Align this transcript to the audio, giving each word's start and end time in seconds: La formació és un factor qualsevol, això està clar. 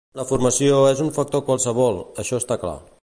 La 0.19 0.23
formació 0.29 0.79
és 0.93 1.03
un 1.03 1.11
factor 1.17 1.43
qualsevol, 1.51 2.01
això 2.25 2.41
està 2.43 2.59
clar. 2.65 2.77